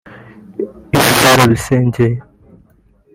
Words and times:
Ibi 0.99 1.11
barabisengeye 1.23 2.17